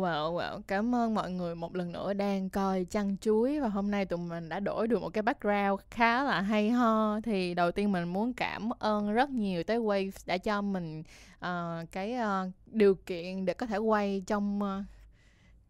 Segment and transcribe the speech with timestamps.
[0.00, 0.60] Wow, oh wow.
[0.66, 4.18] Cảm ơn mọi người một lần nữa đang coi chăn chuối và hôm nay tụi
[4.18, 7.20] mình đã đổi được một cái background khá là hay ho.
[7.24, 11.02] Thì đầu tiên mình muốn cảm ơn rất nhiều tới Waves đã cho mình
[11.38, 14.84] uh, cái uh, điều kiện để có thể quay trong uh,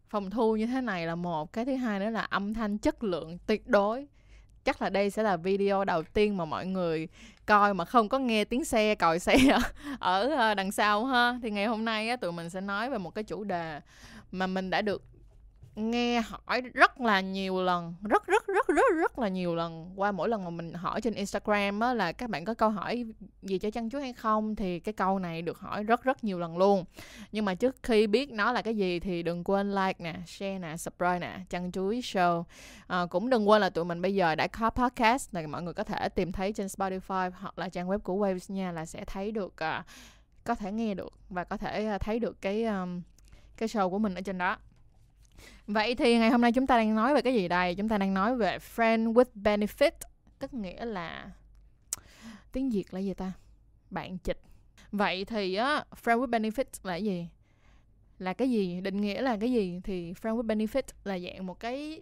[0.09, 1.53] phòng thu như thế này là một.
[1.53, 4.07] Cái thứ hai nữa là âm thanh chất lượng tuyệt đối
[4.67, 7.07] chắc là đây sẽ là video đầu tiên mà mọi người
[7.45, 9.37] coi mà không có nghe tiếng xe còi xe
[9.99, 13.15] ở đằng sau ha thì ngày hôm nay á, tụi mình sẽ nói về một
[13.15, 13.81] cái chủ đề
[14.31, 15.03] mà mình đã được
[15.77, 19.93] nghe hỏi rất là nhiều lần rất rất rất rất rất là nhiều lần.
[19.95, 23.05] Qua mỗi lần mà mình hỏi trên Instagram á là các bạn có câu hỏi
[23.41, 26.39] gì cho chăn chuối hay không thì cái câu này được hỏi rất rất nhiều
[26.39, 26.85] lần luôn.
[27.31, 30.59] Nhưng mà trước khi biết nó là cái gì thì đừng quên like nè share
[30.59, 32.43] nè subscribe nè chăn chuối show.
[32.87, 35.73] À, cũng đừng quên là tụi mình bây giờ đã có podcast này mọi người
[35.73, 39.05] có thể tìm thấy trên Spotify hoặc là trang web của Waves nha là sẽ
[39.05, 39.85] thấy được uh,
[40.43, 43.01] có thể nghe được và có thể ờ, thấy được cái um,
[43.57, 44.57] cái show của mình ở trên đó
[45.67, 47.75] Vậy thì ngày hôm nay chúng ta đang nói về cái gì đây?
[47.75, 49.91] Chúng ta đang nói về friend with benefit,
[50.39, 51.31] tức nghĩa là
[52.51, 53.31] tiếng Việt là gì ta?
[53.89, 54.41] Bạn chịch.
[54.91, 57.27] Vậy thì á friend with benefit là gì?
[58.19, 58.81] Là cái gì?
[58.81, 59.79] Định nghĩa là cái gì?
[59.83, 62.01] Thì friend with benefit là dạng một cái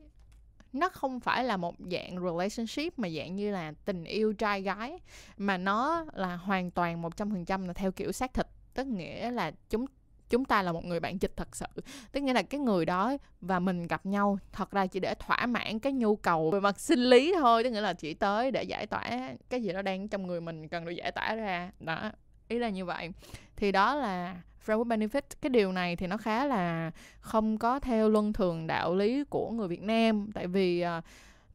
[0.74, 5.00] nó không phải là một dạng relationship mà dạng như là tình yêu trai gái
[5.38, 9.86] mà nó là hoàn toàn 100% là theo kiểu xác thịt tức nghĩa là chúng
[10.30, 11.66] chúng ta là một người bạn dịch thật sự.
[12.12, 15.46] Tức nghĩa là cái người đó và mình gặp nhau thật ra chỉ để thỏa
[15.46, 18.64] mãn cái nhu cầu về mặt sinh lý thôi tức nghĩa là chỉ tới để
[18.64, 21.72] giải tỏa cái gì đó đang trong người mình cần được giải tỏa ra.
[21.80, 22.12] Đó
[22.48, 23.10] ý là như vậy.
[23.56, 27.80] Thì đó là friend with benefit cái điều này thì nó khá là không có
[27.80, 31.04] theo luân thường đạo lý của người Việt Nam tại vì uh,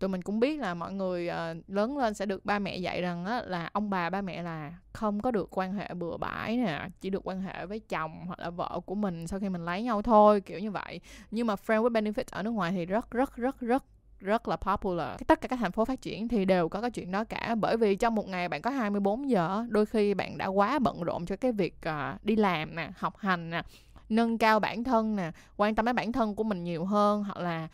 [0.00, 3.02] tụi mình cũng biết là mọi người uh, lớn lên sẽ được ba mẹ dạy
[3.02, 6.56] rằng á, là ông bà ba mẹ là không có được quan hệ bừa bãi
[6.56, 9.64] nè chỉ được quan hệ với chồng hoặc là vợ của mình sau khi mình
[9.64, 12.86] lấy nhau thôi kiểu như vậy nhưng mà friend with benefit ở nước ngoài thì
[12.86, 13.84] rất rất rất rất
[14.20, 15.20] rất là popular.
[15.26, 17.76] Tất cả các thành phố phát triển thì đều có cái chuyện đó cả bởi
[17.76, 21.26] vì trong một ngày bạn có 24 giờ, đôi khi bạn đã quá bận rộn
[21.26, 23.62] cho cái việc uh, đi làm nè, học hành nè,
[24.08, 27.38] nâng cao bản thân nè, quan tâm đến bản thân của mình nhiều hơn hoặc
[27.38, 27.68] là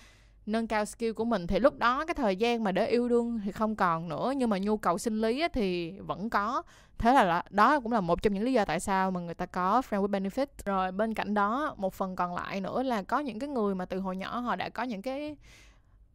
[0.47, 3.41] nâng cao skill của mình thì lúc đó cái thời gian mà để yêu đương
[3.45, 6.63] thì không còn nữa nhưng mà nhu cầu sinh lý thì vẫn có.
[6.99, 9.47] Thế là đó cũng là một trong những lý do tại sao mà người ta
[9.47, 13.19] có friend with benefit rồi bên cạnh đó một phần còn lại nữa là có
[13.19, 15.37] những cái người mà từ hồi nhỏ họ đã có những cái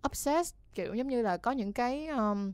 [0.07, 2.51] obsessed kiểu giống như là có những cái um,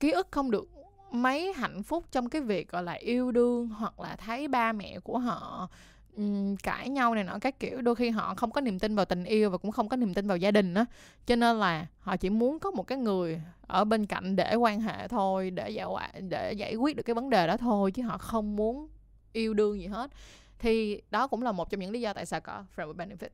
[0.00, 0.68] ký ức không được
[1.10, 5.00] mấy hạnh phúc trong cái việc gọi là yêu đương hoặc là thấy ba mẹ
[5.00, 5.68] của họ
[6.16, 9.04] um, cãi nhau này nọ các kiểu đôi khi họ không có niềm tin vào
[9.04, 10.84] tình yêu và cũng không có niềm tin vào gia đình á.
[11.26, 14.80] Cho nên là họ chỉ muốn có một cái người ở bên cạnh để quan
[14.80, 18.18] hệ thôi để giải để giải quyết được cái vấn đề đó thôi chứ họ
[18.18, 18.88] không muốn
[19.32, 20.10] yêu đương gì hết.
[20.58, 23.28] Thì đó cũng là một trong những lý do tại sao có friend with benefit.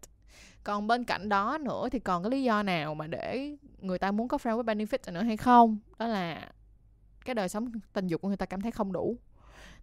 [0.65, 4.11] Còn bên cạnh đó nữa thì còn cái lý do nào mà để người ta
[4.11, 5.79] muốn có friend with benefit nữa hay không?
[5.99, 6.49] Đó là
[7.25, 9.17] cái đời sống tình dục của người ta cảm thấy không đủ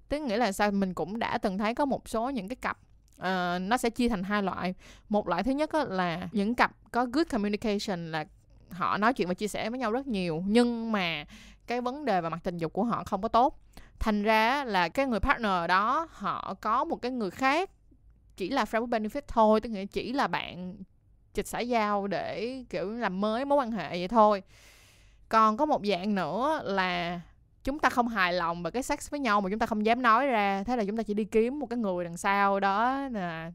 [0.09, 0.71] tức nghĩa là sao?
[0.71, 2.77] Mình cũng đã từng thấy có một số những cái cặp
[3.17, 4.73] uh, nó sẽ chia thành hai loại.
[5.09, 8.25] Một loại thứ nhất là những cặp có good communication là
[8.69, 11.25] họ nói chuyện và chia sẻ với nhau rất nhiều nhưng mà
[11.67, 13.59] cái vấn đề về mặt tình dục của họ không có tốt.
[13.99, 17.69] Thành ra là cái người partner đó họ có một cái người khác
[18.37, 20.75] chỉ là friend with benefit thôi tức nghĩa chỉ là bạn
[21.33, 24.43] chịch xã giao để kiểu làm mới mối quan hệ vậy thôi.
[25.29, 27.21] Còn có một dạng nữa là
[27.65, 30.01] chúng ta không hài lòng về cái sex với nhau mà chúng ta không dám
[30.01, 30.63] nói ra.
[30.63, 33.51] Thế là chúng ta chỉ đi kiếm một cái người đằng sau đó là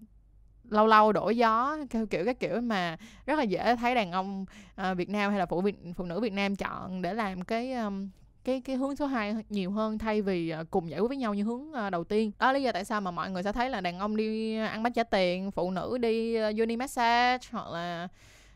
[0.71, 4.45] lâu lâu đổi gió kiểu kiểu cái kiểu mà rất là dễ thấy đàn ông
[4.81, 7.73] uh, Việt Nam hay là phụ Việt phụ nữ Việt Nam chọn để làm cái
[7.73, 8.09] um,
[8.45, 11.35] cái cái hướng số 2 nhiều hơn thay vì uh, cùng giải quyết với nhau
[11.35, 12.33] như hướng uh, đầu tiên.
[12.39, 14.83] Đó lý do tại sao mà mọi người sẽ thấy là đàn ông đi ăn
[14.83, 18.09] bánh trả tiền phụ nữ đi uh, uni massage hoặc là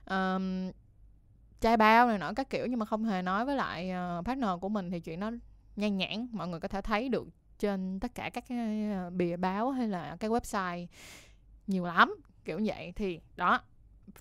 [0.06, 0.70] um,
[1.60, 4.50] trai bao này nọ các kiểu nhưng mà không hề nói với lại ờ, partner
[4.60, 5.30] của mình thì chuyện nó
[5.76, 7.28] nhan nhãn mọi người có thể thấy được
[7.58, 10.86] trên tất cả các cái bìa báo hay là cái website
[11.66, 12.14] nhiều lắm
[12.44, 12.92] kiểu vậy.
[12.96, 13.60] Thì đó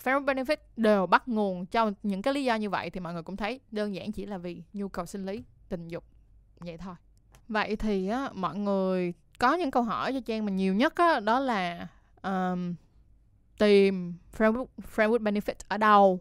[0.03, 3.23] fair benefit đều bắt nguồn cho những cái lý do như vậy thì mọi người
[3.23, 6.03] cũng thấy đơn giản chỉ là vì nhu cầu sinh lý tình dục
[6.59, 6.95] vậy thôi.
[7.47, 11.19] Vậy thì á mọi người có những câu hỏi cho trang mình nhiều nhất á
[11.19, 11.87] đó là
[12.21, 12.75] um,
[13.57, 14.65] tìm friend,
[14.95, 16.19] friend with benefit ở đâu?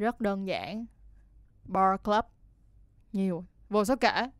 [0.00, 0.86] Rất đơn giản.
[1.64, 2.24] Bar club.
[3.12, 3.44] Nhiều.
[3.68, 4.30] Vô số kể.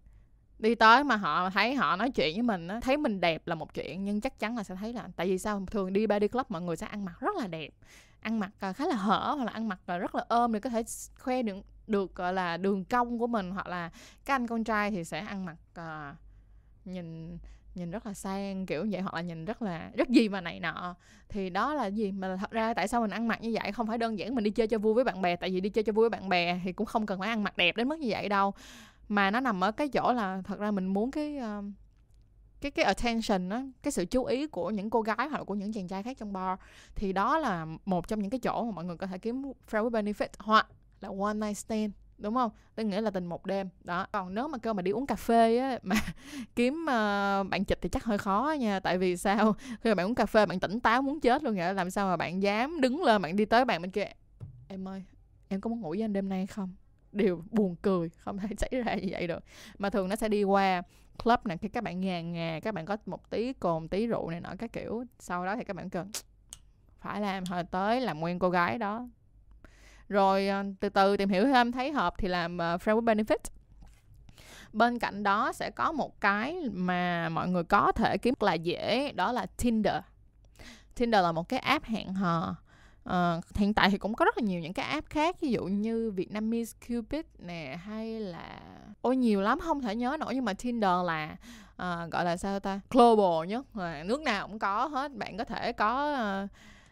[0.59, 3.55] Đi tới mà họ thấy họ nói chuyện với mình á thấy mình đẹp là
[3.55, 5.67] một chuyện nhưng chắc chắn là sẽ thấy là tại vì sao?
[5.67, 7.71] Thường đi body club mọi người sẽ ăn mặc rất là đẹp.
[8.21, 10.61] Ăn mặc ờ, khá là hở hoặc là ăn mặc ờ, rất là ôm để
[10.61, 10.83] có thể
[11.19, 13.91] khoe được được gọi là đường cong của mình hoặc là
[14.25, 16.17] các anh con trai thì sẽ ăn mặc uh,
[16.85, 17.39] nhìn
[17.75, 20.61] nhìn rất là sang kiểu vậy hoặc là nhìn rất là rất gì mà này
[20.61, 20.95] nọ.
[21.29, 22.13] Thì đó là gì?
[22.13, 23.73] Mà thật ra tại sao mình ăn mặc như vậy?
[23.73, 25.69] Không phải đơn giản mình đi chơi cho vui với bạn bè tại vì đi
[25.69, 27.89] chơi cho vui với bạn bè thì cũng không cần phải ăn mặc đẹp đến
[27.89, 28.55] mức như vậy đâu.
[29.09, 31.65] Mà nó nằm ở cái chỗ là thật ra mình muốn cái uh,
[32.61, 35.55] cái cái attention á cái sự chú ý của những cô gái hoặc là của
[35.55, 36.59] những chàng trai khác trong bar.
[36.95, 39.91] Thì đó là một trong những cái chỗ mà mọi người có thể kiếm friend
[39.91, 40.29] with benefit.
[40.39, 40.67] Hoặc
[41.01, 42.51] là one night stand đúng không?
[42.75, 43.69] Tôi nghĩ là tình một đêm.
[43.85, 44.07] Đó.
[44.13, 45.97] Còn nếu mà kêu mà đi uống cà phê á mà
[46.57, 48.81] kiếm uh, bạn chịch thì chắc hơi khó nha.
[48.81, 49.53] Tại vì sao?
[49.53, 51.63] Khi mà bạn uống cà phê bạn tỉnh táo muốn chết luôn nhỉ.
[51.75, 54.05] làm sao mà bạn dám đứng lên bạn đi tới bạn bên kia
[54.69, 55.03] em ơi
[55.49, 56.75] em có muốn ngủ với anh đêm nay không?
[57.13, 59.45] Điều buồn cười không thể xảy ra như vậy được.
[59.79, 60.83] Mà thường nó sẽ đi qua
[61.25, 64.31] club này khi các bạn ngà ngà các bạn có một tí cồn tí rượu
[64.31, 66.11] này nọ các kiểu sau đó thì các bạn cần
[67.01, 69.09] phải làm hồi tới làm quen cô gái đó
[70.11, 73.05] rồi ờ, từ từ tìm hiểu thêm thấy hợp thì làm ờ, uh, friend with
[73.05, 73.39] benefit
[74.73, 79.13] bên cạnh đó sẽ có một cái mà mọi người có thể kiếm là dễ
[79.13, 79.95] đó là Tinder.
[80.95, 82.57] Tinder là một cái app hẹn hò.
[83.09, 85.65] Uh, hiện tại thì cũng có rất là nhiều những cái app khác ví dụ
[85.65, 88.61] như Vietnamese Cupid nè hay là
[89.01, 91.37] ôi nhiều lắm không thể nhớ nổi nhưng mà Tinder là
[91.73, 92.81] uh, gọi là sao ta?
[92.91, 95.13] Global nhất là nước nào cũng có hết.
[95.15, 96.51] Bạn có thể có uh,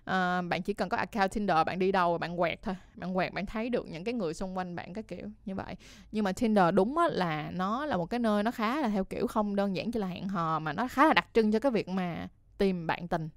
[0.08, 3.32] uh, bạn chỉ cần có account Tinder bạn đi đâu bạn quẹt thôi bạn quẹt
[3.32, 5.76] bạn thấy được những cái người xung quanh bạn cái kiểu như vậy.
[6.12, 9.04] Nhưng mà Tinder đúng á, là nó là một cái nơi nó khá là theo
[9.04, 11.58] kiểu không đơn giản chỉ là hẹn hò mà nó khá là đặc trưng cho
[11.58, 12.28] cái việc mà
[12.58, 13.28] tìm bạn tình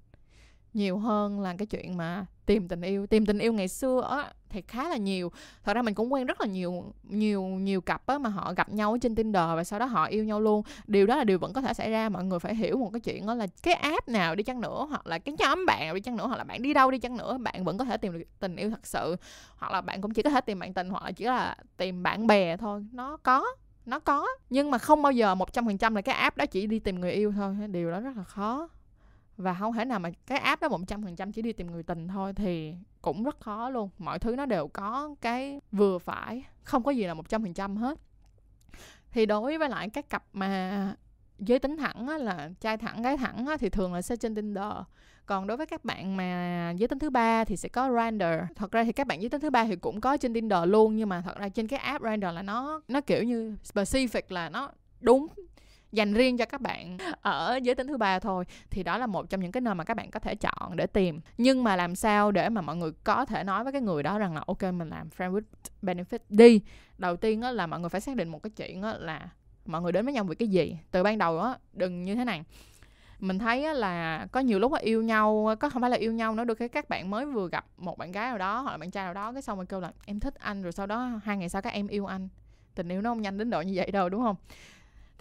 [0.74, 3.06] nhiều hơn là cái chuyện mà tìm tình yêu.
[3.06, 5.32] Tìm tình yêu ngày xưa á, thì khá là nhiều.
[5.64, 8.72] Thật ra mình cũng quen rất là nhiều nhiều nhiều cặp á mà họ gặp
[8.72, 10.62] nhau trên tinder và sau đó họ yêu nhau luôn.
[10.86, 13.00] Điều đó là điều vẫn có thể xảy ra, mọi người phải hiểu một cái
[13.00, 15.94] chuyện đó là cái app nào đi chăng nữa, hoặc là cái nhóm bạn nào
[15.94, 17.96] đi chăng nữa, hoặc là bạn đi đâu đi chăng nữa, bạn vẫn có thể
[17.96, 19.16] tìm được tình yêu thật sự.
[19.56, 22.02] Hoặc là bạn cũng chỉ có thể tìm bạn tình, hoặc là chỉ là tìm
[22.02, 22.86] bạn bè thôi.
[22.92, 23.44] Nó có
[23.86, 24.26] nó có.
[24.50, 26.78] Nhưng mà không bao giờ một trăm phần trăm là cái app đó chỉ đi
[26.78, 27.56] tìm người yêu thôi.
[27.68, 28.68] Điều đó rất là khó
[29.36, 31.66] và không thể nào mà cái app đó một trăm phần trăm chỉ đi tìm
[31.66, 33.90] người tình thôi thì cũng rất khó luôn.
[33.98, 37.54] Mọi thứ nó đều có cái vừa phải không có gì là một trăm phần
[37.54, 37.98] trăm hết.
[39.10, 40.94] Thì đối với lại các cặp mà
[41.38, 44.34] giới tính thẳng á, là trai thẳng gái thẳng á, thì thường là sẽ trên
[44.34, 44.72] Tinder.
[45.26, 48.24] Còn đối với các bạn mà giới tính thứ ba thì sẽ có Grindr.
[48.56, 50.96] Thật ra thì các bạn giới tính thứ ba thì cũng có trên Tinder luôn
[50.96, 54.48] nhưng mà thật ra trên cái app Grindr là nó nó kiểu như specific là
[54.48, 54.70] nó
[55.00, 55.26] đúng
[55.92, 58.44] dành riêng cho các bạn ở giới tính thứ ba thôi.
[58.70, 60.86] Thì đó là một trong những cái nơi mà các bạn có thể chọn để
[60.86, 61.20] tìm.
[61.38, 64.18] Nhưng mà làm sao để mà mọi người có thể nói với cái người đó
[64.18, 65.42] rằng là ok mình làm friend with
[65.82, 66.60] benefit đi.
[66.98, 69.28] Đầu tiên á, là mọi người phải xác định một cái chuyện á, là
[69.66, 70.76] mọi người đến với nhau vì cái gì?
[70.90, 72.44] Từ ban đầu á đừng như thế này.
[73.18, 76.44] Mình thấy là có nhiều lúc yêu nhau có không phải là yêu nhau nữa
[76.44, 78.90] đôi khi các bạn mới vừa gặp một bạn gái nào đó hoặc là bạn
[78.90, 80.62] trai nào đó cái xong rồi kêu là em thích anh.
[80.62, 82.28] Rồi sau đó hai ngày sau các em yêu anh.
[82.74, 84.36] Tình yêu nó không nhanh đến độ như vậy đâu đúng không?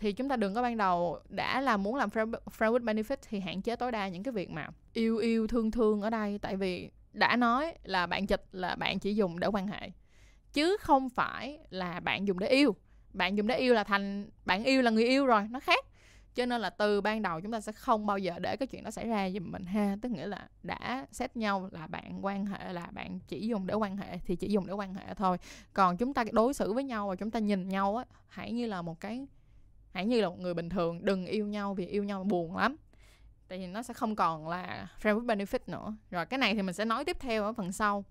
[0.01, 3.17] Thì chúng ta đừng có ban đầu đã là muốn làm friend, friend with benefit
[3.29, 6.39] thì hạn chế tối đa những cái việc mà yêu yêu thương thương ở đây.
[6.39, 9.91] Tại vì đã nói là bạn chịch là bạn chỉ dùng để quan hệ
[10.53, 12.75] chứ không phải là bạn dùng để yêu.
[13.13, 15.85] Bạn dùng để yêu là thành bạn yêu là người yêu rồi nó khác.
[16.35, 18.83] Cho nên là từ ban đầu chúng ta sẽ không bao giờ để cái chuyện
[18.83, 19.97] đó xảy ra giùm mình ha.
[20.01, 23.73] Tức nghĩa là đã xét nhau là bạn quan hệ là bạn chỉ dùng để
[23.73, 25.37] quan hệ thì chỉ dùng để quan hệ thôi.
[25.73, 28.65] Còn chúng ta đối xử với nhau và chúng ta nhìn nhau á hãy như
[28.65, 29.25] là một cái
[29.91, 32.75] hãy như là một người bình thường đừng yêu nhau vì yêu nhau buồn lắm.
[33.47, 35.95] Tại vì nó sẽ không còn là friend with benefit nữa.
[36.11, 38.05] Rồi cái này thì mình sẽ nói tiếp theo ở phần sau.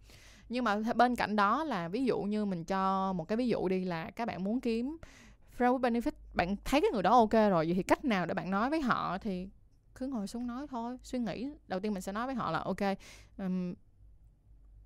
[0.49, 3.69] Nhưng mà bên cạnh đó là ví dụ như mình cho một cái ví dụ
[3.69, 4.97] đi là các bạn muốn kiếm
[5.59, 8.35] friend with benefit bạn thấy cái người đó ok rồi vậy thì cách nào để
[8.35, 9.49] bạn nói với họ thì
[9.95, 11.50] cứ ngồi xuống nói thôi suy nghĩ.
[11.69, 12.81] Đầu tiên mình sẽ nói với họ là ok
[13.38, 13.75] um,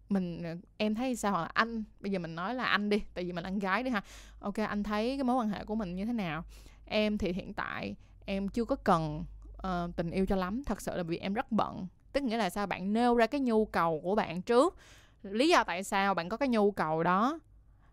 [0.09, 1.33] mình ờ, em thấy sao?
[1.33, 3.83] Hoặc là anh bây giờ mình nói là anh đi tại vì mình là gái
[3.83, 4.03] đi ha.
[4.41, 6.45] Ok anh thấy cái mối quan hệ của mình như thế nào?
[6.85, 9.25] Em thì hiện tại em chưa có cần
[9.57, 10.63] uh, tình yêu cho lắm.
[10.67, 11.87] Thật sự là vì em rất bận.
[12.13, 12.67] Tức nghĩa là sao?
[12.67, 14.77] Bạn nêu ra cái nhu cầu của bạn trước.
[15.23, 17.39] Lý do tại sao bạn có cái nhu cầu đó?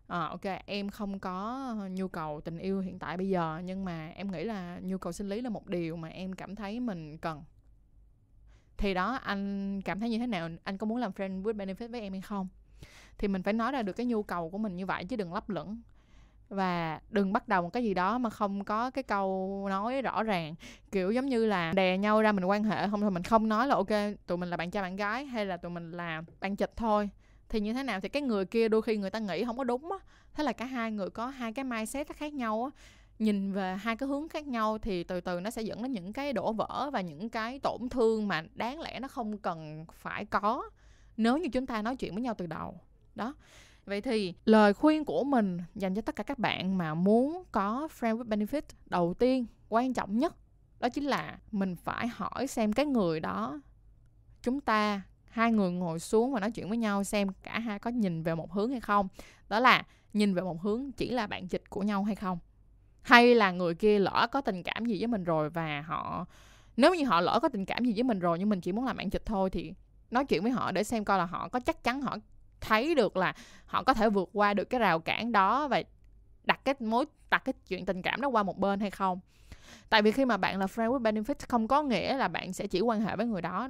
[0.06, 4.08] À, ok em không có nhu cầu tình yêu hiện tại bây giờ nhưng mà
[4.08, 7.18] em nghĩ là nhu cầu sinh lý là một điều mà em cảm thấy mình
[7.18, 7.44] cần.
[8.76, 10.48] Thì đó anh cảm thấy như thế nào?
[10.64, 12.48] Anh có muốn làm friend with benefit với em hay không?
[13.18, 15.34] Thì mình phải nói ra được cái nhu cầu của mình như vậy chứ đừng
[15.34, 15.82] lấp lửng
[16.52, 20.22] và đừng bắt đầu một cái gì đó mà không có cái câu nói rõ
[20.22, 20.54] ràng.
[20.92, 23.66] Kiểu, giống như là đè nhau ra mình quan hệ, không thôi mình không nói
[23.66, 23.88] là ok,
[24.26, 27.10] tụi mình là bạn trai, bạn gái hay là tụi mình là bạn chịch thôi,
[27.48, 28.00] thì như thế nào?
[28.00, 29.98] Thì cái người kia đôi khi người ta nghĩ không có đúng á.
[30.34, 32.82] Thế là cả hai người có hai cái mindset khác nhau á.
[33.18, 36.12] Nhìn về hai cái hướng khác nhau thì từ từ nó sẽ dẫn đến những
[36.12, 40.24] cái đổ vỡ và những cái tổn thương mà đáng lẽ nó không cần phải
[40.24, 40.70] có,
[41.16, 42.80] nếu như chúng ta nói chuyện với nhau từ đầu.
[43.14, 43.34] Đó.
[43.86, 47.88] Vậy thì lời khuyên của mình dành cho tất cả các bạn mà muốn có
[48.00, 50.36] friend with benefit đầu tiên, quan trọng nhất,
[50.80, 53.60] đó chính là mình phải hỏi xem cái người đó,
[54.42, 57.90] chúng ta, hai người ngồi xuống và nói chuyện với nhau xem cả hai có
[57.90, 59.08] nhìn về một hướng hay không.
[59.48, 62.38] Đó là nhìn về một hướng chỉ là bạn dịch của nhau hay không?
[63.02, 66.26] Hay là người kia lỡ có tình cảm gì với mình rồi và họ,
[66.76, 68.84] nếu như họ lỡ có tình cảm gì với mình rồi nhưng mình chỉ muốn
[68.84, 69.74] làm bạn dịch thôi thì
[70.10, 72.16] nói chuyện với họ để xem coi là họ có chắc chắn họ
[72.62, 73.34] thấy được là
[73.66, 75.82] họ có thể vượt qua được cái rào cản đó và
[76.44, 79.20] đặt cái mối đặt cái chuyện tình cảm đó qua một bên hay không.
[79.88, 82.66] Tại vì khi mà bạn là friend with benefit không có nghĩa là bạn sẽ
[82.66, 83.68] chỉ quan hệ với người đó.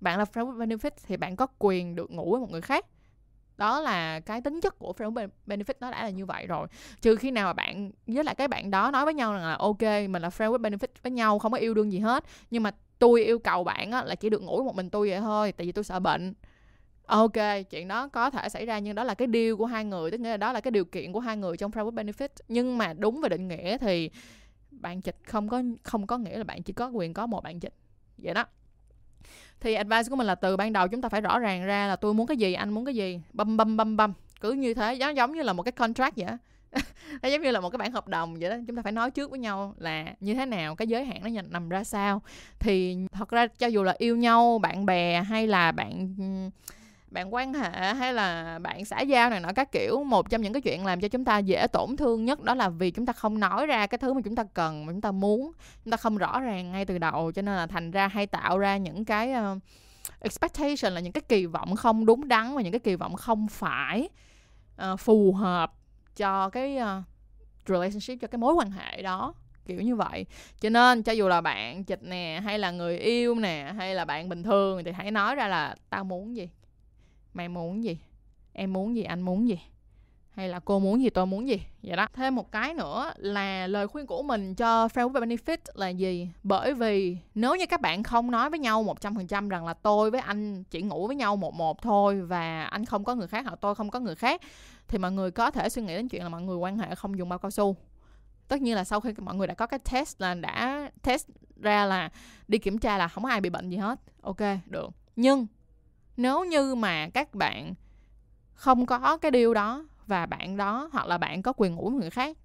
[0.00, 2.86] Bạn là friend with benefit thì bạn có quyền được ngủ với một người khác.
[3.56, 6.68] Đó là cái tính chất của friend with benefit nó đã là như vậy rồi.
[7.00, 9.56] Trừ khi nào mà bạn với lại cái bạn đó nói với nhau rằng là
[9.58, 12.62] ok mình là friend with benefit với nhau không có yêu đương gì hết nhưng
[12.62, 15.20] mà tôi yêu cầu bạn á, là chỉ được ngủ với một mình tôi vậy
[15.20, 16.34] thôi tại vì tôi sợ bệnh
[17.10, 17.32] ok,
[17.70, 20.20] chuyện đó có thể xảy ra nhưng đó là cái deal của hai người, tức
[20.20, 22.28] nghĩa là đó là cái điều kiện của hai người trong private benefit.
[22.48, 24.10] Nhưng mà đúng về định nghĩa thì
[24.70, 27.60] bạn chịch không có không có nghĩa là bạn chỉ có quyền có một bạn
[27.60, 27.74] chịch
[28.18, 28.44] vậy đó.
[29.60, 31.96] Thì advice của mình là từ ban đầu chúng ta phải rõ ràng ra là
[31.96, 33.20] tôi muốn cái gì, anh muốn cái gì.
[33.32, 36.26] Băm băm băm băm cứ như thế, nó giống như là một cái contract vậy
[37.22, 38.56] nó giống như là một cái bản hợp đồng vậy đó.
[38.66, 41.42] Chúng ta phải nói trước với nhau là như thế nào, cái giới hạn nó
[41.50, 42.22] nằm ra sao.
[42.58, 46.14] Thì thật ra cho dù là yêu nhau, bạn bè hay là bạn
[47.10, 50.52] bạn quan hệ hay là bạn xã giao này nọ các kiểu một trong những
[50.52, 53.12] cái chuyện làm cho chúng ta dễ tổn thương nhất đó là vì chúng ta
[53.12, 55.52] không nói ra cái thứ mà chúng ta cần mà chúng ta muốn.
[55.84, 58.58] Chúng ta không rõ ràng ngay từ đầu cho nên là thành ra hay tạo
[58.58, 59.58] ra những cái uh,
[60.20, 63.48] expectation là những cái kỳ vọng không đúng đắn và những cái kỳ vọng không
[63.48, 64.08] phải
[64.92, 65.72] uh, phù hợp
[66.16, 67.04] cho cái uh,
[67.66, 69.34] relationship cho cái mối quan hệ đó
[69.66, 70.26] kiểu như vậy.
[70.60, 74.04] Cho nên cho dù là bạn chịch nè hay là người yêu nè hay là
[74.04, 76.48] bạn bình thường thì hãy nói ra là tao muốn gì?
[77.34, 77.98] Mày muốn gì?
[78.52, 79.02] Em muốn gì?
[79.02, 79.60] Anh muốn gì?
[80.30, 81.10] Hay là cô muốn gì?
[81.10, 81.62] Tôi muốn gì?
[81.82, 82.06] Vậy đó.
[82.12, 86.28] Thêm một cái nữa là lời khuyên của mình cho friend with benefit là gì?
[86.42, 89.66] Bởi vì nếu như các bạn không nói với nhau một trăm phần trăm rằng
[89.66, 93.14] là tôi với anh chỉ ngủ với nhau một một thôi và anh không có
[93.14, 94.40] người khác hoặc tôi không có người khác,
[94.88, 97.18] thì mọi người có thể suy nghĩ đến chuyện là mọi người quan hệ không
[97.18, 97.76] dùng bao cao su.
[98.48, 101.84] Tất nhiên là sau khi mọi người đã có cái test là đã test ra
[101.84, 102.10] là
[102.48, 104.00] đi kiểm tra là không có ai bị bệnh gì hết.
[104.22, 104.90] Ok, được.
[105.16, 105.46] Nhưng
[106.16, 107.74] nếu như mà các bạn
[108.54, 112.00] không có cái điều đó và bạn đó hoặc là bạn có quyền ngủ với
[112.00, 112.36] người khác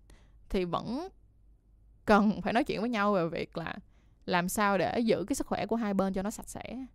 [0.49, 1.07] thì vẫn
[2.05, 3.75] cần phải nói chuyện với nhau về việc là
[4.25, 6.85] làm sao để giữ cái sức khỏe của hai bên cho nó sạch sẽ.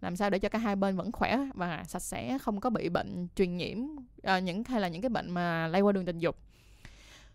[0.00, 2.88] Làm sao để cho cả hai bên vẫn khỏe và sạch sẽ không có bị
[2.88, 3.78] bệnh truyền nhiễm
[4.22, 6.36] à, những hay là những cái bệnh mà lây qua đường tình dục.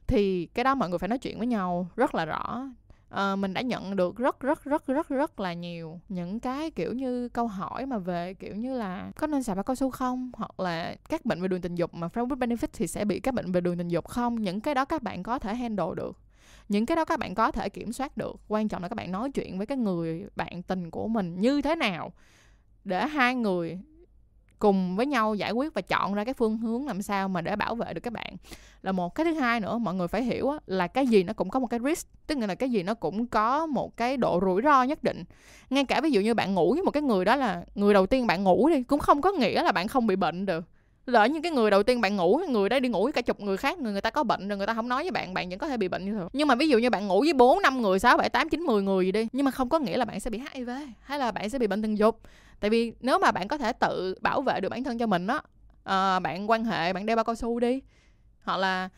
[0.08, 2.70] Thì cái đó mọi người phải nói chuyện với nhau rất là rõ
[3.14, 6.94] uh, mình đã nhận được rất rất rất rất rất là nhiều những cái kiểu
[6.94, 10.32] như câu hỏi mà về kiểu như là có nên xài bao cao su không?
[10.34, 13.20] Hoặc là các bệnh về đường tình dục mà from with benefit thì sẽ bị
[13.20, 14.36] các bệnh về đường tình dục không?
[14.36, 16.18] Những cái đó các bạn có thể handle được.
[16.70, 18.36] Những cái đó các bạn có thể kiểm soát được.
[18.48, 21.62] Quan trọng là các bạn nói chuyện với cái người bạn tình của mình như
[21.62, 22.12] thế nào
[22.84, 23.80] để hai người
[24.62, 27.56] cùng với nhau giải quyết và chọn ra cái phương hướng làm sao mà để
[27.56, 28.36] bảo vệ được các bạn.
[28.82, 31.50] Là một cái thứ hai nữa mọi người phải hiểu là cái gì nó cũng
[31.50, 34.62] có một cái risk, tức là cái gì nó cũng có một cái độ rủi
[34.62, 35.24] ro nhất định.
[35.70, 38.06] Ngay cả ví dụ như bạn ngủ với một cái người đó là người đầu
[38.06, 40.66] tiên bạn ngủ đi, cũng không có nghĩa là bạn không bị bệnh được.
[41.06, 43.40] Lỡ như cái người đầu tiên bạn ngủ người đó đi ngủ với cả chục
[43.40, 45.50] người khác, người người ta có bệnh rồi người ta không nói với bạn bạn
[45.50, 46.28] vẫn có thể bị bệnh như thường.
[46.34, 48.62] Nhưng mà ví dụ như bạn ngủ với bốn, năm người, sáu, bảy, tám, chín,
[48.62, 50.70] mười người gì đi, nhưng mà không có nghĩa là bạn sẽ bị hiv
[51.02, 52.22] hay là bạn sẽ bị bệnh tình dục
[52.62, 55.28] tại vì nếu mà bạn có thể tự bảo vệ được bản thân cho mình
[55.28, 55.42] á
[55.84, 57.82] à, bạn quan hệ bạn đeo bao cao su đi.
[58.44, 58.90] Hoặc là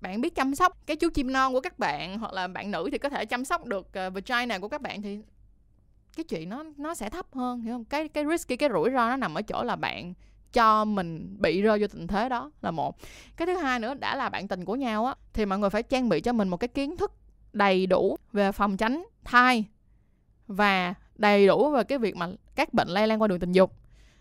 [0.00, 2.88] bạn biết chăm sóc cái chú chim non của các bạn hoặc là bạn nữ
[2.92, 5.18] thì có thể chăm sóc được uh, vagina của các bạn thì
[6.16, 7.84] cái chuyện nó nó sẽ thấp hơn hiểu không?
[7.84, 10.14] Cái cái risky cái rủi ro nó nằm ở chỗ là bạn
[10.52, 12.98] cho mình bị rơi vô tình thế đó là một.
[13.36, 15.82] Cái thứ hai nữa đã là bạn tình của nhau á thì mọi người phải
[15.82, 17.12] trang bị cho mình một cái kiến thức
[17.52, 19.64] đầy đủ về phòng tránh thai
[20.46, 23.72] và đầy đủ về cái việc mà các bệnh lây lan qua đường tình dục.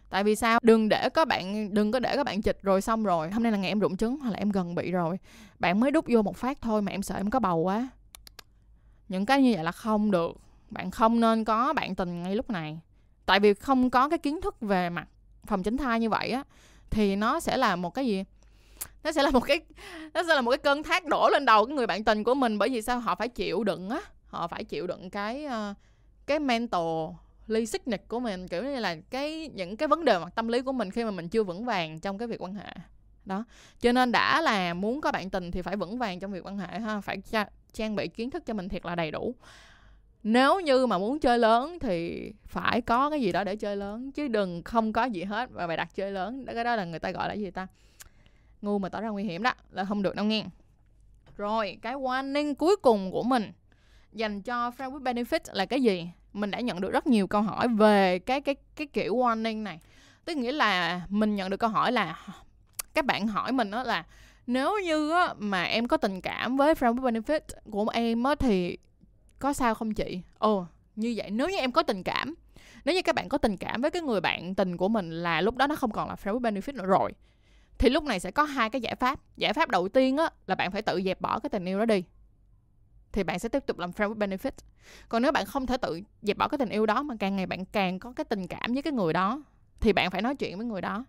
[0.10, 0.60] Tại vì sao?
[0.63, 3.51] Đừng để có bạn đừng có để các bạn chịch rồi xong rồi hôm nay
[3.51, 5.19] là ngày em rụng trứng hoặc là em gần bị rồi
[5.60, 7.89] bạn mới đút vô một phát thôi mà em sợ em có bầu quá.
[9.10, 10.38] Những cái như vậy là không được.
[10.69, 12.79] Bạn không nên có bạn tình ngay lúc này.
[13.25, 15.07] Tại vì không có cái kiến thức về mặt
[15.45, 16.43] phòng tránh thai như vậy á
[16.89, 18.24] thì nó sẽ là một cái gì?
[19.03, 19.62] Nó sẽ là một cái
[20.13, 22.33] nó sẽ là một cái cơn thác đổ lên đầu cái người bạn tình của
[22.33, 23.00] mình bởi vì sao?
[23.00, 24.01] Họ phải chịu đựng á.
[24.25, 25.77] Họ phải chịu đựng cái uh,
[26.31, 26.81] cái mental
[27.47, 30.61] ly sickness của mình, kiểu như là cái, những cái vấn đề mặt tâm lý
[30.61, 32.73] của mình khi mà mình chưa vững vàng trong cái việc quan hệ.
[33.25, 33.45] Đó.
[33.79, 36.57] Cho nên đã là muốn có bạn tình thì phải vững vàng trong việc quan
[36.57, 39.35] hệ ha, phải tra- trang bị kiến thức cho mình thiệt là đầy đủ.
[40.23, 44.11] Nếu như mà muốn chơi lớn thì phải có cái gì đó để chơi lớn,
[44.11, 46.85] chứ đừng không có gì hết và bày đặt chơi lớn, đó, cái đó là
[46.85, 47.67] người ta gọi là gì ta?
[48.61, 50.45] Ngu mà tỏ ra nguy hiểm đó, là không được đâu nghe.
[51.38, 53.51] Rồi, cái warning cuối cùng của mình
[54.13, 56.07] dành cho friend with benefit là cái gì?
[56.33, 59.79] Mình đã nhận được rất nhiều câu hỏi về cái cái cái kiểu warning này.
[60.25, 62.25] Tức nghĩa là mình nhận được câu hỏi là
[62.93, 64.05] các bạn hỏi mình đó là
[64.47, 67.39] nếu như á, mà em có tình cảm với friend with benefit
[67.71, 68.77] của em á, thì
[69.39, 70.21] có sao không chị?
[70.38, 71.29] Ồ như vậy.
[71.29, 72.35] Nếu như em có tình cảm
[72.85, 75.41] nếu như các bạn có tình cảm với cái người bạn tình của mình là
[75.41, 77.11] lúc đó nó không còn là friend with benefit nữa rồi
[77.81, 79.19] thì lúc này sẽ có hai cái giải pháp.
[79.38, 81.85] Giải pháp đầu tiên á là bạn phải tự dẹp bỏ cái tình yêu đó
[81.85, 82.03] đi
[83.13, 84.51] thì bạn sẽ tiếp tục làm friend with benefit
[85.10, 87.46] còn nếu bạn không thể tự dẹp bỏ cái tình yêu đó mà càng ngày
[87.46, 89.41] bạn càng có cái tình cảm với cái người đó
[89.82, 91.06] thì bạn phải nói chuyện với người đó.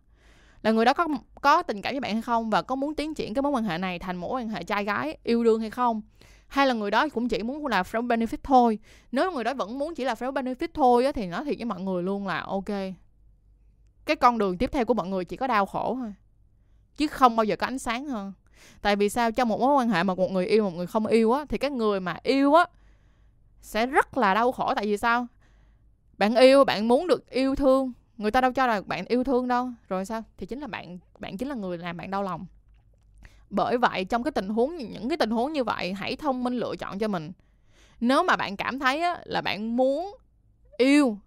[0.62, 1.08] Là người đó có
[1.40, 3.64] có tình cảm với bạn hay không và có muốn tiến triển cái mối quan
[3.64, 6.02] hệ này thành mối quan hệ trai gái yêu đương hay không?
[6.46, 8.78] Hay là người đó cũng chỉ muốn là friend benefit thôi?
[9.12, 11.64] Nếu người đó vẫn muốn chỉ là friend benefit thôi á, thì nói thiệt với
[11.64, 12.68] mọi người luôn là ok.
[14.04, 16.14] Cái con đường tiếp theo của mọi người chỉ có đau khổ thôi
[16.96, 18.32] chứ không bao giờ có ánh sáng hơn
[18.82, 19.32] tại vì sao?
[19.32, 21.58] Trong một mối quan hệ mà một người yêu một người không yêu á thì
[21.58, 22.66] cái người mà yêu á
[23.60, 24.74] sẽ rất là đau khổ.
[24.74, 25.26] Tại vì sao?
[26.18, 27.92] Bạn yêu bạn muốn được yêu thương.
[28.16, 29.70] Người ta đâu cho là bạn yêu thương đâu.
[29.88, 30.22] Rồi sao?
[30.36, 32.46] Thì chính là bạn bạn chính là người làm bạn đau lòng.
[33.50, 36.58] Bởi vậy trong cái tình huống những cái tình huống như vậy hãy thông minh
[36.58, 37.32] lựa chọn cho mình.
[38.00, 40.16] Nếu mà bạn cảm thấy á, là bạn muốn
[40.76, 41.18] yêu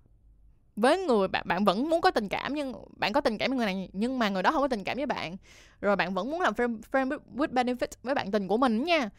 [0.76, 3.58] với người bạn bạn vẫn muốn có tình cảm nhưng bạn có tình cảm với
[3.58, 5.38] người này nhưng mà người đó không có tình cảm với bạn.
[5.82, 9.10] Rồi bạn vẫn muốn làm friend, friend with benefit với bạn tình của mình nha.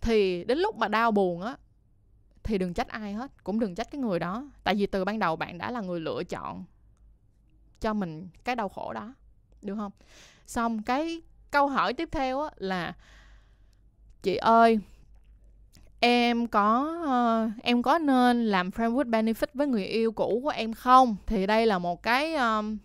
[0.00, 1.56] Thì đến lúc mà đau buồn á
[2.42, 4.50] thì đừng trách ai hết cũng đừng trách cái người đó.
[4.64, 6.64] Tại vì từ ban đầu bạn đã là người lựa chọn
[7.80, 9.14] cho mình cái đau khổ đó
[9.62, 9.92] được không?
[10.46, 12.94] Xong cái câu hỏi tiếp theo á là
[14.22, 14.80] chị ơi
[16.04, 20.48] em có uh, em có nên làm friend with benefit với người yêu cũ của
[20.48, 21.16] em không?
[21.26, 22.78] Thì đây là một cái um,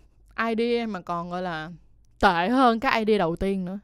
[0.48, 1.72] idea mà còn gọi là
[2.20, 3.80] tệ hơn cái idea đầu tiên nữa.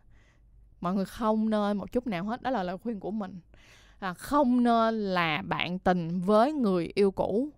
[0.81, 3.39] Mọi người không nên một chút nào hết đó là lời khuyên của mình.
[4.01, 7.49] Là không nên là bạn tình với người yêu cũ.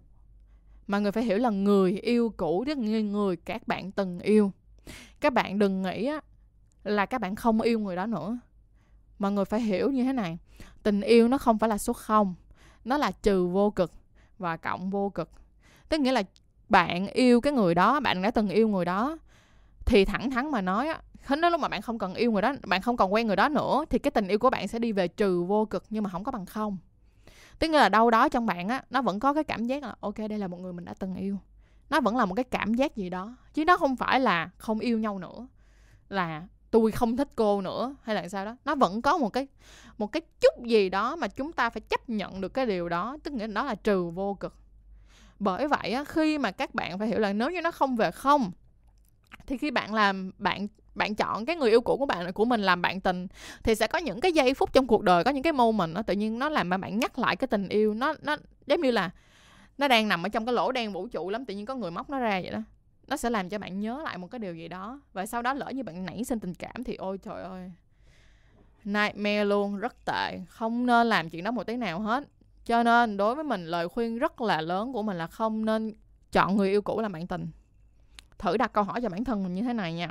[0.88, 4.52] Mà người phải hiểu là người yêu cũ tức như người các bạn từng yêu.
[5.20, 6.22] Các bạn đừng nghĩ á,
[6.84, 8.38] là các bạn không yêu người đó nữa.
[9.20, 10.38] Mọi người phải hiểu như thế này
[10.84, 12.36] tình yêu nó không phải là số không,
[12.86, 13.92] nó là trừ vô cực
[14.38, 15.30] và cộng vô cực.
[15.90, 16.24] Tức nghĩa là
[16.70, 19.18] bạn yêu cái người đó, bạn đã từng yêu người đó,
[19.86, 22.54] thì thẳng thắn mà nói á đến lúc mà bạn không cần yêu người đó,
[22.68, 24.92] bạn không còn quen người đó nữa, thì cái tình yêu của bạn sẽ đi
[24.92, 26.78] về trừ vô cực nhưng mà không có bằng không.
[27.60, 29.96] Tức nghĩa là đâu đó trong bạn á, nó vẫn có cái cảm giác là,
[30.00, 31.38] ok, đây là một người mình đã từng yêu.
[31.90, 34.80] Nó vẫn là một cái cảm giác gì đó, chứ nó không phải là không
[34.80, 35.48] yêu nhau nữa,
[36.10, 36.44] là
[36.76, 37.96] tôi không thích cô nữa.
[38.02, 38.56] Hay là sao đó?
[38.66, 39.48] Nó vẫn có một cái
[39.98, 43.18] một cái chút gì đó mà chúng ta phải chấp nhận được cái điều đó.
[43.24, 44.56] Tức nghĩa đó nó là trừ vô cực.
[45.40, 48.12] Bởi vậy á, khi mà các bạn phải hiểu là nếu như nó không về
[48.12, 48.52] không
[49.48, 52.62] thì khi bạn làm bạn bạn chọn cái người yêu cũ của bạn của mình
[52.62, 53.28] làm bạn tình
[53.64, 56.02] thì sẽ có những cái giây phút trong cuộc đời có những cái moment nó
[56.02, 57.94] tự nhiên nó làm mà bạn nhắc lại cái tình yêu.
[57.94, 59.10] Nó nó giống như là
[59.78, 61.92] nó đang nằm ở trong cái lỗ đen vũ trụ lắm tự nhiên có người
[61.92, 62.60] móc nó ra vậy đó
[63.08, 65.02] nó sẽ làm cho bạn nhớ lại một cái điều gì đó.
[65.14, 67.72] Và sau đó lỡ như bạn nảy sinh tình cảm thì ôi trời ơi,
[68.84, 70.40] nightmare luôn, rất tệ.
[70.50, 72.24] Không nên làm chuyện đó một tí nào hết.
[72.66, 75.94] Cho nên đối với mình, lời khuyên rất là lớn của mình là không nên
[76.32, 77.48] chọn người yêu cũ làm bạn tình.
[78.38, 80.10] Thử đặt câu hỏi cho bản thân mình như thế này nha.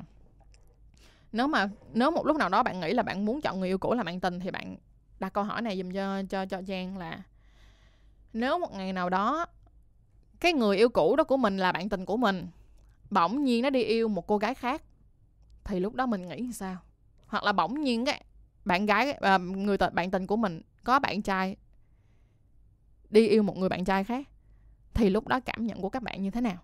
[1.33, 3.79] Nếu mà, nếu một lúc nào đó bạn nghĩ là bạn muốn chọn người yêu
[3.79, 4.77] cũ làm bạn tình thì bạn
[5.21, 7.23] đặt câu hỏi này dùm cho cho cho giang là,
[8.33, 9.47] nếu một ngày nào đó
[10.41, 12.47] cái người yêu cũ đó của mình là bạn tình của mình
[13.11, 14.83] bỗng nhiên nó đi yêu một cô gái khác
[15.65, 16.77] thì lúc đó mình nghĩ sao?
[17.27, 18.25] Hoặc là bỗng nhiên cái
[18.65, 21.57] bạn gái à, người t- bạn tình của mình có bạn trai
[23.11, 24.29] đi yêu một người bạn trai khác
[24.95, 26.57] thì lúc đó cảm nhận của các bạn như thế nào?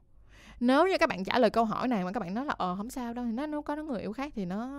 [0.60, 2.76] Nếu như các bạn trả lời câu hỏi này mà các bạn nói là ờ
[2.76, 4.70] không sao đâu thì nó nếu có nó người yêu khác thì nó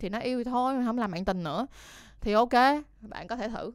[0.00, 1.66] thì nó yêu thôi không làm bạn tình nữa.
[2.20, 2.52] Thì ok
[3.00, 3.72] bạn có thể thử.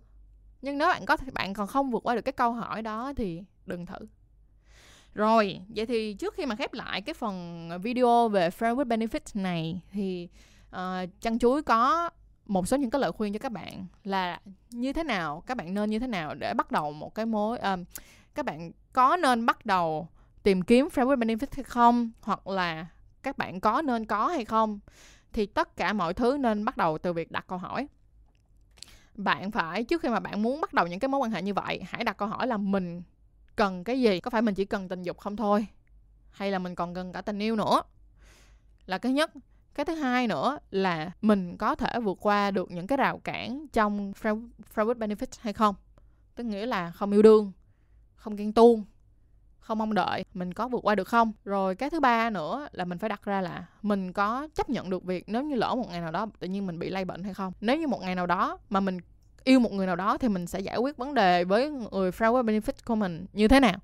[0.62, 3.44] Nhưng nếu bạn có bạn còn không vượt qua được cái câu hỏi đó thì
[3.66, 3.98] đừng thử
[5.20, 9.42] rồi, vậy thì trước khi mà khép lại cái phần video về Friend with Benefits
[9.42, 10.30] này thì
[10.70, 12.10] uh, Chăn Chuối có
[12.46, 15.74] một số những cái lời khuyên cho các bạn là như thế nào, các bạn
[15.74, 17.80] nên như thế nào để bắt đầu một cái mối uh,
[18.36, 20.08] các bạn có nên bắt đầu
[20.44, 22.88] tìm kiếm Friend with Benefits hay không hoặc là
[23.24, 24.80] các bạn có nên có hay không.
[25.34, 27.88] Thì tất cả mọi thứ nên bắt đầu từ việc đặt câu hỏi.
[29.16, 31.54] Bạn phải trước khi mà bạn muốn bắt đầu những cái mối quan hệ như
[31.54, 33.02] vậy hãy đặt câu hỏi là mình
[33.60, 35.68] cần cái gì có phải mình chỉ cần tình dục không thôi?
[36.32, 37.82] Hay là mình còn cần cả tình yêu nữa?
[38.86, 39.32] Là cái nhất.
[39.74, 43.66] Cái thứ hai nữa là mình có thể vượt qua được những cái rào cản
[43.74, 45.76] trong friend, benefit benefits hay không?
[46.36, 47.52] Tức nghĩa là không yêu đương
[48.16, 48.84] không ghen tuông
[49.60, 51.32] không mong đợi mình có vượt qua được không?
[51.46, 54.90] Rồi cái thứ ba nữa là mình phải đặt ra là mình có chấp nhận
[54.90, 57.24] được việc nếu như lỡ một ngày nào đó tự nhiên mình bị lây bệnh
[57.24, 57.54] hay không?
[57.62, 59.00] Nếu như một ngày nào đó mà mình
[59.44, 62.46] yêu một người nào đó thì mình sẽ giải quyết vấn đề với người flower
[62.46, 63.80] benefit của mình như thế nào.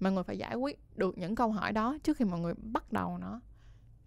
[0.00, 2.92] Mọi người phải giải quyết được những câu hỏi đó trước khi mọi người bắt
[2.92, 3.40] đầu nó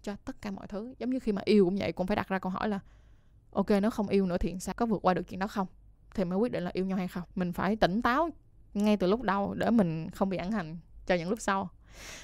[0.02, 0.94] cho tất cả mọi thứ.
[0.98, 2.80] Giống như khi mà yêu cũng vậy, cũng phải đặt ra câu hỏi là,
[3.52, 4.74] ok, nếu không yêu nữa thì sao?
[4.74, 5.66] Có vượt qua được chuyện đó không?
[6.14, 7.22] Thì mới quyết định là yêu nhau hay không.
[7.34, 8.30] Mình phải tỉnh táo
[8.74, 11.68] ngay từ lúc đầu để mình không bị ẩn hành cho những lúc sau.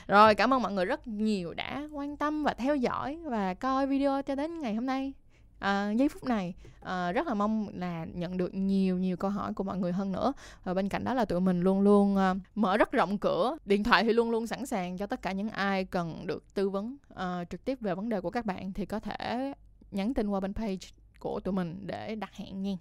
[0.06, 3.86] Rồi, cảm ơn mọi người rất nhiều đã quan tâm và theo dõi và coi
[3.86, 5.12] video cho đến ngày hôm nay
[5.58, 9.54] à, giây phút này à, rất là mong là nhận được nhiều nhiều câu hỏi
[9.54, 10.32] của mọi người hơn nữa.
[10.64, 13.84] Và bên cạnh đó là tụi mình luôn luôn à, mở rất rộng cửa điện
[13.84, 16.96] thoại thì luôn luôn sẵn sàng cho tất cả những ai cần được tư vấn
[17.14, 19.52] à, trực tiếp về vấn đề của các bạn thì có thể
[19.90, 20.88] nhắn tin qua bên page
[21.18, 22.76] của tụi mình để đặt hẹn nha.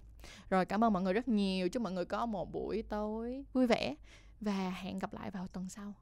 [0.50, 1.68] Rồi cảm ơn mọi người rất nhiều.
[1.68, 3.94] Chúc mọi người có một buổi tối vui vẻ
[4.40, 5.94] và hẹn gặp lại vào tuần sau.